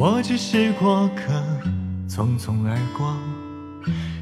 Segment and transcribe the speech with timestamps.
[0.00, 1.32] 我只是过客，
[2.08, 3.16] 匆匆而过，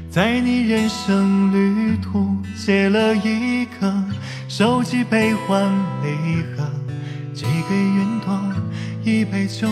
[0.09, 3.93] 在你人生旅途写了一个
[4.47, 5.71] 手机悲欢
[6.01, 6.67] 离合，
[7.31, 8.35] 寄给云朵
[9.03, 9.67] 一杯酒，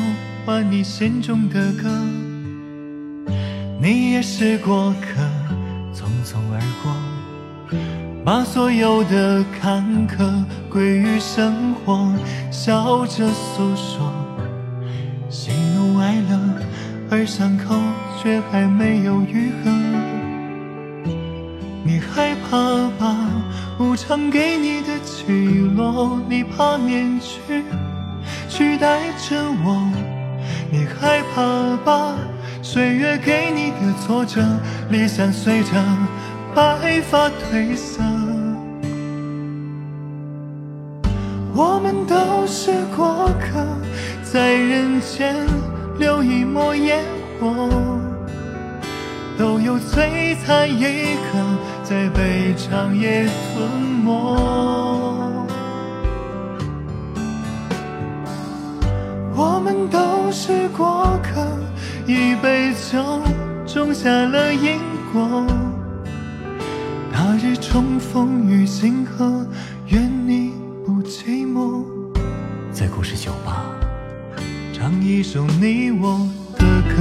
[0.46, 1.90] 换你心中的歌。
[3.82, 5.24] 你也是过客，
[5.92, 7.76] 匆匆而过，
[8.24, 12.14] 把所有的坎坷归于生活，
[12.52, 14.25] 笑着诉说。
[17.26, 17.76] 伤口
[18.22, 19.72] 却还没有愈合。
[21.84, 22.58] 你害怕
[23.00, 23.16] 吧，
[23.80, 25.26] 无常给你的起
[25.76, 27.64] 落，你怕面具
[28.48, 29.92] 取代着我。
[30.72, 32.16] 你害怕吧，
[32.62, 34.42] 岁月给你的挫折，
[34.90, 35.72] 理想随着
[36.54, 38.04] 白发褪色。
[41.56, 43.66] 我们都是过客。
[44.24, 45.34] 在人间
[45.98, 47.04] 留一抹烟
[47.40, 47.70] 火，
[49.38, 51.40] 都有璀璨一刻
[51.84, 53.70] 在被长夜吞
[54.04, 54.36] 没。
[59.38, 61.46] 我们都是过客，
[62.06, 63.22] 一杯酒
[63.66, 64.80] 种下了因
[65.14, 65.46] 果。
[67.12, 69.46] 那日重逢于星河，
[75.18, 76.28] 一首你我
[76.58, 76.96] 的歌。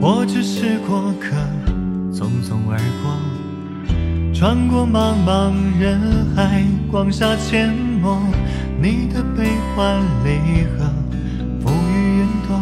[0.00, 1.34] 我只是过客，
[2.12, 5.98] 匆匆而过，穿过茫茫人
[6.36, 6.62] 海，
[6.92, 8.22] 广厦阡陌。
[8.82, 9.44] 你的悲
[9.76, 10.92] 欢离合，
[11.62, 12.60] 浮于云朵，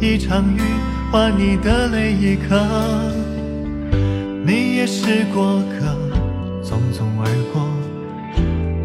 [0.00, 0.60] 一场雨
[1.10, 2.58] 换你的泪一颗。
[4.46, 5.94] 你也是过客，
[6.64, 7.68] 匆匆而过，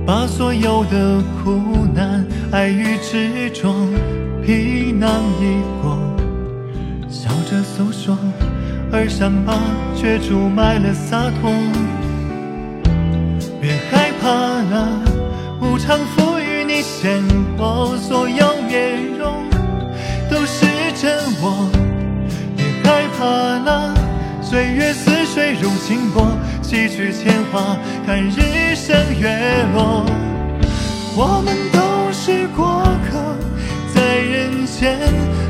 [0.05, 3.73] 把所有的苦难、爱与执着
[4.45, 5.97] 皮囊一过，
[7.07, 8.17] 笑着诉说，
[8.91, 9.57] 而伤疤
[9.95, 11.49] 却注满了洒脱。
[13.61, 15.01] 别害怕了，
[15.61, 16.36] 无常赋予。
[16.77, 17.23] 你鲜
[17.57, 19.49] 活，所有面容
[20.29, 21.67] 都是真我。
[22.55, 23.95] 别害怕了，
[24.43, 26.23] 岁月似水如清波，
[26.61, 29.27] 几曲铅华，看日升月
[29.73, 30.05] 落。
[31.15, 33.35] 我们都是过客，
[33.95, 34.99] 在人间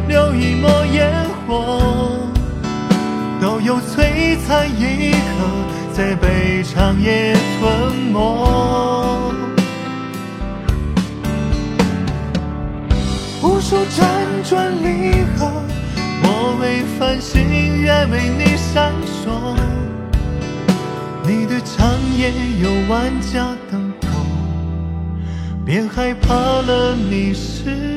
[0.08, 1.12] 留一抹烟
[1.46, 2.22] 火，
[3.42, 5.18] 都有璀璨一刻，
[5.92, 9.27] 在被长夜吞没。
[13.44, 14.02] 无数辗
[14.44, 15.52] 转离合，
[16.24, 19.56] 我为繁星，愿为你闪烁。
[21.24, 22.32] 你的长夜
[22.62, 24.08] 有万家灯火，
[25.66, 27.97] 别害怕了，你是。